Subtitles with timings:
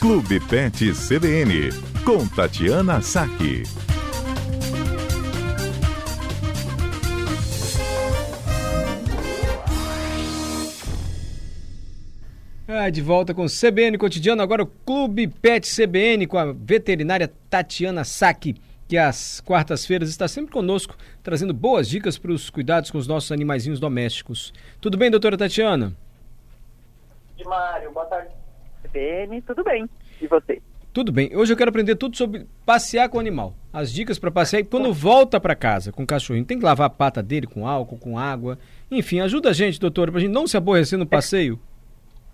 [0.00, 1.68] Clube Pet CBN,
[2.06, 3.64] com Tatiana Saque.
[12.66, 17.30] Ah, de volta com o CBN Cotidiano, agora o Clube Pet CBN com a veterinária
[17.50, 18.56] Tatiana Saque,
[18.88, 23.30] que às quartas-feiras está sempre conosco, trazendo boas dicas para os cuidados com os nossos
[23.32, 24.54] animaizinhos domésticos.
[24.80, 25.94] Tudo bem, doutora Tatiana?
[27.36, 28.39] De Mário, boa tarde.
[28.90, 29.88] CBN, tudo bem.
[30.20, 30.60] E você?
[30.92, 31.36] Tudo bem.
[31.36, 33.54] Hoje eu quero aprender tudo sobre passear com o animal.
[33.72, 36.44] As dicas para passear e quando volta para casa com o cachorrinho.
[36.44, 38.58] Tem que lavar a pata dele com álcool, com água.
[38.90, 41.60] Enfim, ajuda a gente, doutora, para a gente não se aborrecer no passeio.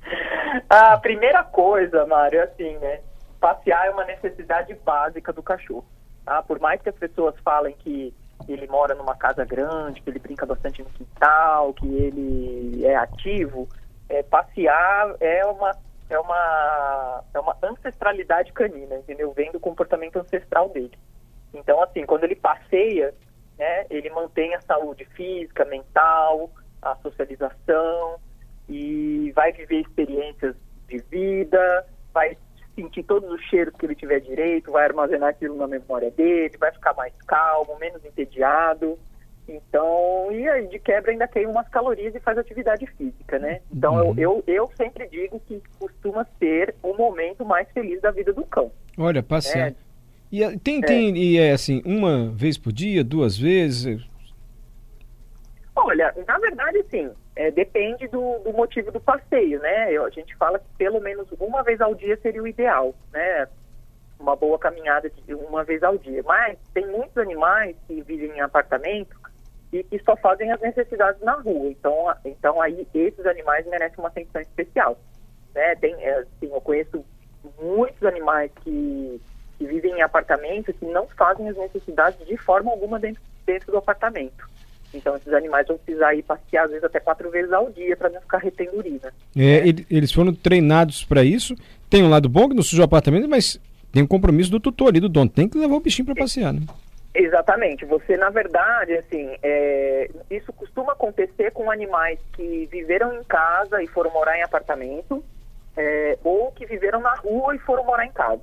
[0.71, 3.01] A primeira coisa, Mário, é assim, né?
[3.39, 5.85] Passear é uma necessidade básica do cachorro.
[6.25, 6.43] Tá?
[6.43, 8.13] Por mais que as pessoas falem que
[8.49, 13.69] ele mora numa casa grande, que ele brinca bastante no quintal, que ele é ativo,
[14.09, 15.77] é, passear é uma
[16.09, 19.33] é uma, é uma ancestralidade canina, entendeu?
[19.33, 20.97] Vem do comportamento ancestral dele.
[21.53, 23.15] Então, assim, quando ele passeia,
[23.59, 26.51] né, ele mantém a saúde física, mental,
[26.83, 28.19] a socialização
[28.69, 30.55] e vai viver experiências
[30.89, 32.37] de vida, vai
[32.75, 36.71] sentir todos os cheiros que ele tiver direito, vai armazenar aquilo na memória dele, vai
[36.71, 38.99] ficar mais calmo, menos entediado.
[39.49, 43.61] Então, e aí de quebra ainda queima umas calorias e faz atividade física, né?
[43.73, 44.15] Então uhum.
[44.17, 48.45] eu, eu, eu, sempre digo que costuma ser o momento mais feliz da vida do
[48.45, 48.73] cão.
[48.99, 49.71] Olha, passear.
[49.71, 49.75] É.
[50.33, 51.17] E tem, tem é.
[51.17, 54.03] e é assim, uma vez por dia, duas vezes?
[55.75, 57.11] Olha, na verdade, sim.
[57.37, 59.93] É, depende do, do, motivo do passeio, né?
[59.93, 63.47] Eu, a gente fala que pelo menos uma vez ao dia seria o ideal, né?
[64.19, 66.23] Uma boa caminhada de uma vez ao dia.
[66.25, 69.16] Mas tem muitos animais que vivem em apartamento
[69.73, 71.69] e que só fazem as necessidades na rua.
[71.71, 74.99] Então, então aí esses animais merecem uma atenção especial.
[75.55, 75.75] Né?
[75.77, 77.05] Tem, é, assim, eu conheço
[77.61, 79.21] muitos animais que,
[79.59, 83.79] que vivem em apartamento que não fazem as necessidades de forma alguma dentro, dentro do
[83.79, 84.47] apartamento.
[84.95, 88.09] Então, esses animais vão precisar ir passear, às vezes, até quatro vezes ao dia para
[88.09, 89.13] não ficar retendo urina.
[89.37, 89.85] É, né?
[89.91, 91.55] Eles foram treinados para isso.
[91.91, 93.61] Tem um lado bom que não suja o apartamento, mas
[93.93, 95.29] tem um compromisso do tutor ali, do dono.
[95.29, 96.61] Tem que levar o bichinho para passear, né?
[97.19, 97.87] Exatamente.
[97.87, 103.87] Você, na verdade, assim, é, isso costuma acontecer com animais que viveram em casa e
[103.87, 105.25] foram morar em apartamento,
[105.77, 108.43] é, ou que viveram na rua e foram morar em casa.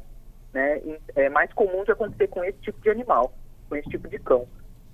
[0.51, 0.81] Né?
[1.16, 3.31] É mais comum de acontecer com esse tipo de animal,
[3.69, 4.47] com esse tipo de cão.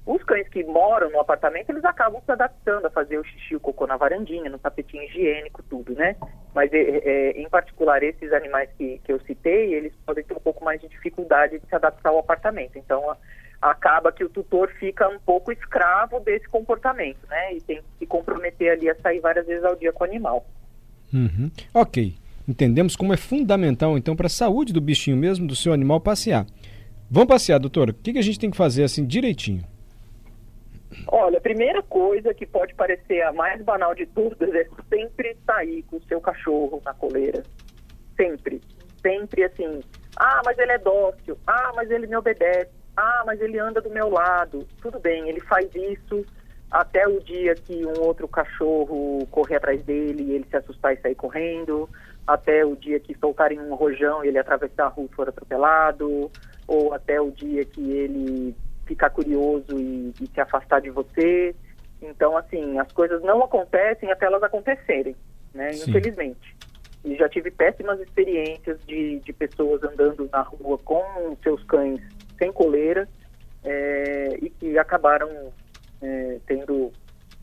[0.06, 3.60] Os cães que moram no apartamento, eles acabam se adaptando a fazer o xixi, o
[3.60, 6.16] cocô na varandinha, no tapetinho higiênico, tudo, né?
[6.54, 10.40] Mas, é, é, em particular, esses animais que, que eu citei, eles podem ter um
[10.40, 12.78] pouco mais de dificuldade de se adaptar ao apartamento.
[12.78, 13.16] Então,
[13.62, 17.56] acaba que o tutor fica um pouco escravo desse comportamento, né?
[17.56, 20.46] E tem que se comprometer ali a sair várias vezes ao dia com o animal.
[21.14, 21.52] Uhum.
[21.74, 22.16] Ok.
[22.48, 26.46] Entendemos como é fundamental, então, para a saúde do bichinho mesmo, do seu animal, passear.
[27.10, 27.90] Vamos passear, doutor.
[27.90, 29.64] O que, que a gente tem que fazer assim direitinho?
[31.08, 35.84] Olha, a primeira coisa que pode parecer a mais banal de todas é sempre sair
[35.84, 37.44] com o seu cachorro na coleira.
[38.16, 38.62] Sempre.
[39.02, 39.82] Sempre assim.
[40.18, 41.38] Ah, mas ele é dócil.
[41.46, 42.79] Ah, mas ele me obedece.
[43.02, 44.68] Ah, mas ele anda do meu lado.
[44.82, 46.26] Tudo bem, ele faz isso
[46.70, 51.02] até o dia que um outro cachorro correr atrás dele e ele se assustar e
[51.02, 51.90] sair correndo,
[52.28, 56.30] até o dia que soltarem um rojão e ele atravessar a rua e for atropelado,
[56.68, 58.54] ou até o dia que ele
[58.86, 61.56] ficar curioso e, e se afastar de você.
[62.02, 65.16] Então, assim, as coisas não acontecem até elas acontecerem,
[65.54, 65.72] né?
[65.72, 65.90] Sim.
[65.90, 66.56] Infelizmente.
[67.06, 72.02] E já tive péssimas experiências de, de pessoas andando na rua com seus cães
[72.40, 73.08] sem coleira
[73.64, 75.30] é, e que acabaram
[76.02, 76.92] é, tendo,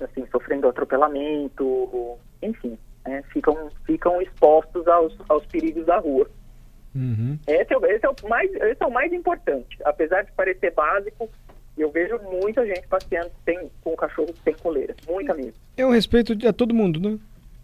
[0.00, 6.28] assim, sofrendo atropelamento, enfim, é, ficam, ficam expostos aos, aos perigos da rua.
[6.94, 7.38] Uhum.
[7.46, 9.78] Esse, é, esse, é o mais, esse é o mais importante.
[9.84, 11.28] Apesar de parecer básico,
[11.76, 14.94] eu vejo muita gente passeando sem, com o cachorro sem coleira.
[15.06, 15.54] Muita mesmo.
[15.76, 17.18] É um respeito a todo mundo, né?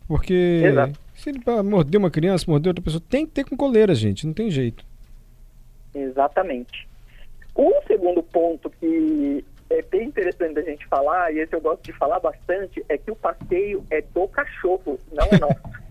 [0.07, 0.99] Porque Exato.
[1.15, 4.27] se ele morder uma criança, morder outra pessoa, tem que ter com coleira, gente.
[4.27, 4.85] Não tem jeito.
[5.95, 6.87] Exatamente.
[7.55, 11.93] O segundo ponto que é bem interessante da gente falar, e esse eu gosto de
[11.93, 15.83] falar bastante, é que o passeio é do cachorro, não é nosso.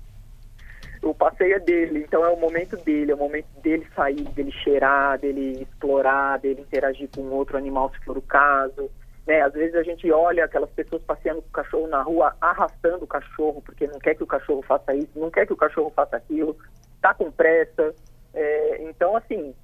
[1.02, 4.52] o passeio é dele, então é o momento dele, é o momento dele sair, dele
[4.52, 8.90] cheirar, dele explorar, dele interagir com outro animal, se for o caso.
[9.26, 9.40] Né?
[9.42, 13.08] Às vezes a gente olha aquelas pessoas passeando com o cachorro na rua, arrastando o
[13.08, 16.16] cachorro, porque não quer que o cachorro faça isso, não quer que o cachorro faça
[16.16, 16.56] aquilo,
[17.00, 17.94] tá com pressa.
[18.34, 19.54] É, então, assim,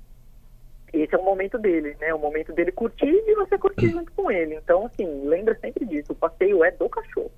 [0.93, 2.13] esse é o momento dele, né?
[2.15, 4.55] O momento dele curtir e você curtir junto com ele.
[4.55, 6.13] Então, assim, lembra sempre disso.
[6.13, 7.31] O passeio é do cachorro.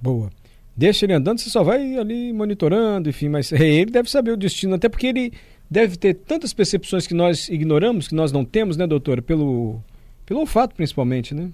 [0.00, 0.30] Boa.
[0.76, 4.76] deixa ele andando, você só vai ali monitorando, enfim, mas ele deve saber o destino,
[4.76, 5.32] até porque ele
[5.70, 9.20] deve ter tantas percepções que nós ignoramos, que nós não temos, né, doutora?
[9.20, 9.82] Pelo,
[10.24, 11.50] pelo olfato, principalmente, né?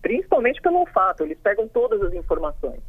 [0.00, 2.80] Principalmente pelo olfato, eles pegam todas as informações.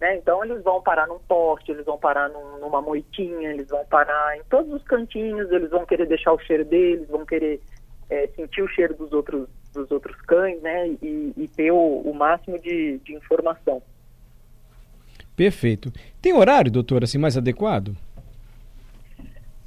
[0.00, 0.16] Né?
[0.16, 4.36] Então eles vão parar num poste, eles vão parar num, numa moitinha, eles vão parar
[4.36, 7.60] em todos os cantinhos, eles vão querer deixar o cheiro deles, vão querer
[8.08, 10.88] é, sentir o cheiro dos outros, dos outros cães, né?
[11.02, 13.82] E, e ter o, o máximo de, de, informação.
[15.36, 15.92] Perfeito.
[16.22, 17.94] Tem horário, doutor, assim, mais adequado?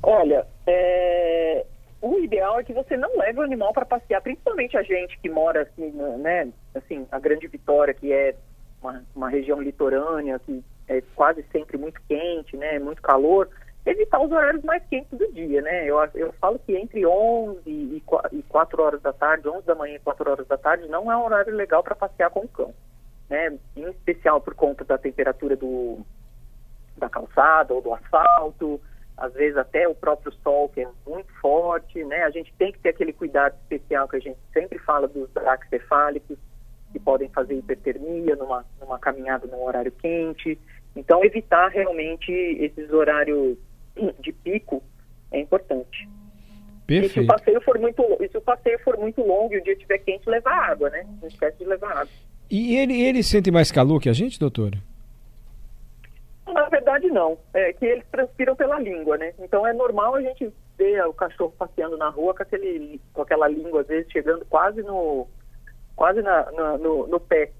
[0.04, 1.66] Olha, é,
[2.02, 5.30] o ideal é que você não leve o animal para passear, principalmente a gente que
[5.30, 8.36] mora assim, né, assim, a Grande Vitória, que é
[8.82, 13.48] uma, uma região litorânea, que é quase sempre muito quente, né, muito calor,
[13.86, 15.86] evitar os horários mais quentes do dia, né?
[15.86, 18.04] Eu, eu falo que entre 11 e
[18.48, 21.26] 4 horas da tarde, 11 da manhã e 4 horas da tarde, não é um
[21.26, 22.74] horário legal para passear com o cão,
[23.30, 23.58] né?
[23.76, 26.00] Em especial por conta da temperatura do,
[26.98, 28.80] da calçada ou do asfalto,
[29.18, 32.24] às vezes até o próprio sol, que é muito forte, né?
[32.24, 36.38] A gente tem que ter aquele cuidado especial que a gente sempre fala dos braxcefálicos,
[36.92, 40.60] que podem fazer hipertermia numa, numa caminhada num horário quente.
[40.96, 43.58] Então, evitar realmente esses horários
[44.20, 44.84] de pico
[45.32, 46.08] é importante.
[46.86, 47.12] Perfeito.
[47.12, 49.74] E se o passeio for muito, se o passeio for muito longo e o dia
[49.74, 51.06] estiver quente, levar água, né?
[51.22, 52.14] Não esquece de levar água.
[52.50, 54.78] E ele, ele sente mais calor que a gente, doutora?
[56.46, 57.38] Na verdade, não.
[57.54, 59.34] É que eles transpiram pela língua, né?
[59.40, 63.48] Então é normal a gente ver o cachorro passeando na rua com, aquele, com aquela
[63.48, 65.28] língua, às vezes, chegando quase no,
[66.02, 67.52] quase na, na no, no, pé.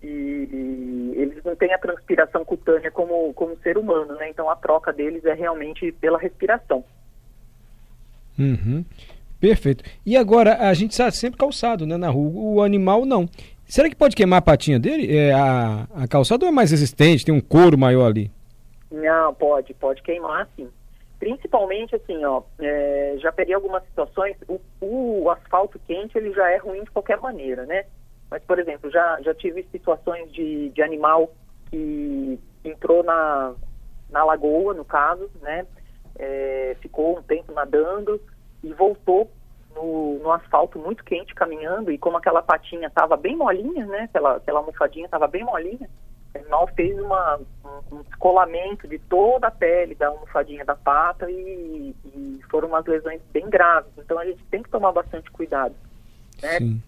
[0.00, 4.30] E, e, eles não têm a transpiração cutânea como, como ser humano, né?
[4.30, 6.84] Então a troca deles é realmente pela respiração.
[8.38, 8.84] Uhum.
[9.40, 9.82] Perfeito.
[10.06, 13.28] E agora, a gente está sempre calçado né, na rua, o animal não.
[13.66, 15.12] Será que pode queimar a patinha dele?
[15.12, 18.30] É, a, a calçada é mais resistente, tem um couro maior ali?
[18.88, 20.68] Não, pode, pode queimar sim.
[21.20, 26.56] Principalmente assim, ó, é, já peguei algumas situações, o, o, asfalto quente ele já é
[26.56, 27.84] ruim de qualquer maneira, né?
[28.30, 31.30] Mas, por exemplo, já, já tive situações de, de animal
[31.70, 33.54] que entrou na,
[34.08, 35.66] na lagoa, no caso, né?
[36.18, 38.18] É, ficou um tempo nadando
[38.64, 39.30] e voltou
[39.74, 44.04] no, no, asfalto muito quente caminhando e como aquela patinha estava bem molinha, né?
[44.04, 45.86] Aquela, aquela almofadinha estava bem molinha,
[46.34, 47.38] o animal fez uma,
[47.90, 53.20] um, descolamento de toda a pele da almofadinha da pata e, e, foram umas lesões
[53.32, 53.90] bem graves.
[53.98, 55.74] Então a gente tem que tomar bastante cuidado,
[56.42, 56.58] né?
[56.58, 56.82] Sim.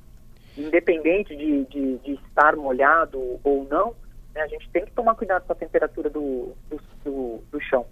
[0.56, 3.94] Independente de, de, de, estar molhado ou não,
[4.34, 7.87] né, a gente tem que tomar cuidado com a temperatura do, do, do, do chão.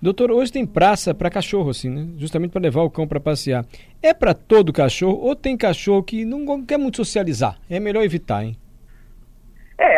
[0.00, 2.06] Doutor, hoje tem praça para cachorro, assim, né?
[2.16, 3.66] Justamente para levar o cão para passear.
[4.00, 7.58] É para todo cachorro ou tem cachorro que não quer muito socializar?
[7.68, 8.56] É melhor evitar, hein?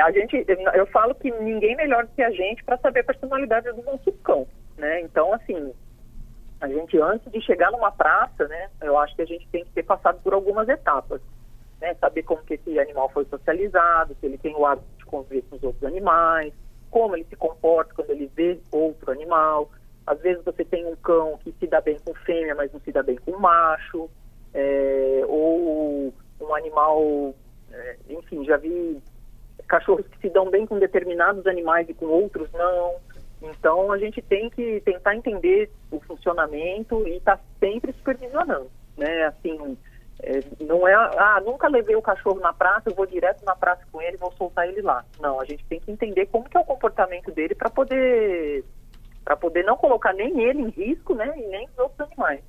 [0.01, 3.05] É, a gente, eu falo que ninguém melhor do que a gente para saber a
[3.05, 4.47] personalidade do nosso cão,
[4.79, 5.03] né?
[5.03, 5.75] Então, assim,
[6.59, 9.71] a gente antes de chegar numa praça, né, eu acho que a gente tem que
[9.73, 11.21] ter passado por algumas etapas,
[11.83, 11.95] né?
[12.01, 15.57] Saber como que esse animal foi socializado, se ele tem o hábito de conviver com
[15.57, 16.55] os outros animais,
[16.91, 19.71] como ele se comporta quando ele vê outro animal.
[20.07, 22.91] Às vezes você tem um cão que se dá bem com fêmea, mas não se
[22.91, 24.09] dá bem com macho,
[24.55, 27.35] é, ou um animal,
[27.71, 28.99] é, enfim, já vi
[29.71, 32.97] cachorros que se dão bem com determinados animais e com outros não.
[33.41, 39.25] Então a gente tem que tentar entender o funcionamento e estar tá sempre supervisionando, né?
[39.25, 39.79] Assim,
[40.23, 43.83] é, não é, ah, nunca levei o cachorro na praça, eu vou direto na praça
[43.91, 45.05] com ele, vou soltar ele lá.
[45.21, 48.65] Não, a gente tem que entender como que é o comportamento dele para poder
[49.25, 52.41] para poder não colocar nem ele em risco, né, e nem os outros animais.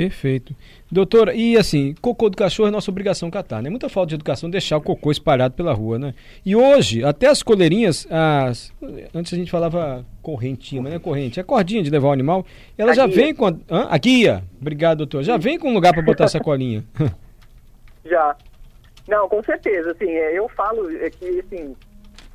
[0.00, 0.56] Perfeito.
[0.90, 3.68] Doutora, e assim, cocô do cachorro é nossa obrigação catar, né?
[3.68, 6.14] Muita falta de educação deixar o cocô espalhado pela rua, né?
[6.42, 8.72] E hoje, até as coleirinhas, as...
[9.14, 12.46] antes a gente falava correntinha, mas não é corrente, é cordinha de levar o animal,
[12.78, 13.14] ela a já guia.
[13.14, 13.46] vem com.
[13.46, 13.54] A...
[13.70, 13.88] Hã?
[13.90, 14.42] a guia.
[14.58, 15.22] Obrigado, doutor.
[15.22, 16.82] Já vem com um lugar para botar essa colinha.
[18.02, 18.34] já.
[19.06, 21.76] Não, com certeza, assim, é, eu falo é que, assim,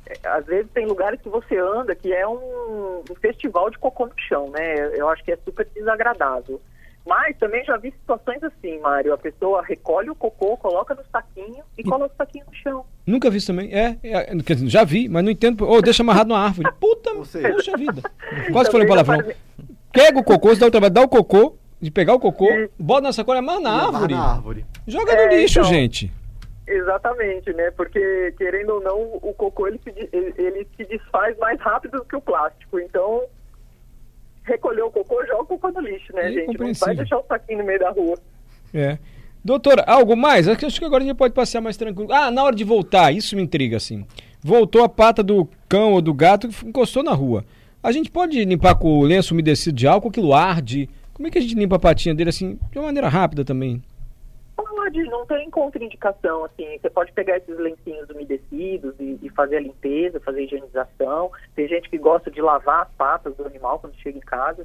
[0.06, 4.06] é, às vezes tem lugares que você anda que é um, um festival de cocô
[4.06, 4.96] no chão, né?
[4.96, 6.60] Eu acho que é super desagradável.
[7.06, 9.14] Mas também já vi situações assim, Mário.
[9.14, 11.84] A pessoa recolhe o cocô, coloca no saquinho e, e...
[11.84, 12.84] coloca o saquinho no chão.
[13.06, 13.72] Nunca vi isso também.
[13.72, 15.64] É, é dizer, já vi, mas não entendo.
[15.64, 16.68] Ou oh, deixa amarrado numa árvore.
[16.80, 18.02] Puta, puxa vida.
[18.52, 19.22] Quase falei palavrão.
[19.22, 19.36] Faz...
[19.92, 22.68] Pega o cocô, você dá o trabalho, dá o cocô, de pegar o cocô, é.
[22.78, 24.14] bota na sacola, amarra na árvore.
[24.14, 24.66] Na árvore.
[24.86, 26.12] Joga no é, lixo, então, gente.
[26.66, 27.70] Exatamente, né?
[27.70, 32.04] Porque, querendo ou não, o cocô ele se, ele, ele se desfaz mais rápido do
[32.04, 32.80] que o plástico.
[32.80, 33.22] Então,
[34.46, 36.58] recolher o cocô, joga o cocô no lixo, né, é gente?
[36.58, 38.18] Não vai deixar o saquinho no meio da rua.
[38.72, 38.98] É.
[39.44, 40.48] Doutora, algo mais?
[40.48, 42.12] Acho que agora a gente pode passear mais tranquilo.
[42.12, 44.04] Ah, na hora de voltar, isso me intriga, assim.
[44.42, 47.44] voltou a pata do cão ou do gato que encostou na rua.
[47.82, 50.88] A gente pode limpar com o lenço umedecido de álcool, aquilo arde?
[51.12, 53.82] Como é que a gente limpa a patinha dele assim, de uma maneira rápida também?
[54.86, 59.60] Pode, não tem contraindicação, assim, você pode pegar esses lencinhos umedecidos e, e, fazer a
[59.60, 61.32] limpeza, fazer a higienização.
[61.56, 64.64] Tem gente que gosta de lavar as patas do animal quando chega em casa,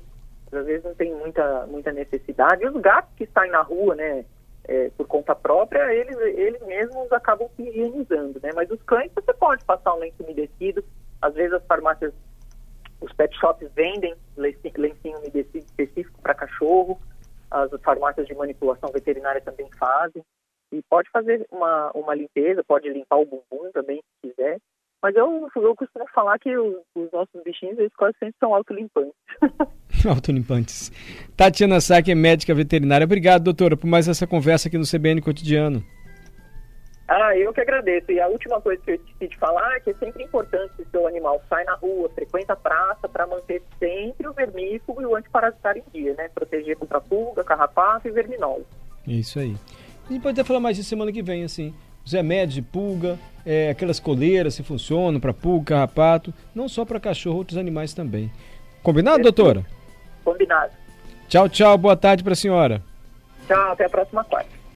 [0.52, 2.64] às vezes não tem muita, muita necessidade.
[2.64, 4.24] E os gatos que saem na rua, né,
[4.66, 8.52] é, por conta própria, eles, eles mesmos acabam se higienizando, né?
[8.54, 10.84] Mas os cães você pode passar um lenço umedecido,
[11.20, 12.14] às vezes as farmácias
[13.00, 17.02] os pet shops vendem lencinho umedecido específico para cachorro,
[17.52, 20.24] as farmácias de manipulação veterinária também fazem.
[20.72, 24.58] E pode fazer uma, uma limpeza, pode limpar o bumbum também, se quiser.
[25.02, 29.14] Mas eu, eu costumo falar que os, os nossos bichinhos, eles quase sempre são autolimpantes.
[30.08, 30.92] autolimpantes.
[31.36, 33.04] Tatiana Sack é médica veterinária.
[33.04, 35.84] Obrigado, doutora, por mais essa conversa aqui no CBN Cotidiano.
[37.14, 38.10] Ah, eu que agradeço.
[38.10, 40.84] E a última coisa que eu esqueci de falar é que é sempre importante que
[40.84, 45.06] o seu animal sai na rua, frequenta a praça, para manter sempre o vermífugo e
[45.06, 46.30] o antiparasitário em dia, né?
[46.34, 48.64] Proteger contra pulga, carrapato e verminose.
[49.06, 49.58] Isso aí.
[50.08, 51.74] A gente pode até falar mais disso semana que vem, assim.
[52.06, 56.98] Os remédios de pulga, é, aquelas coleiras se funcionam para pulga, carrapato, não só para
[56.98, 58.32] cachorro, outros animais também.
[58.82, 59.66] Combinado, doutora?
[60.24, 60.72] Combinado.
[61.28, 61.78] Tchau, tchau.
[61.78, 62.82] Boa tarde para a senhora.
[63.48, 64.61] Tchau, até a próxima quarta.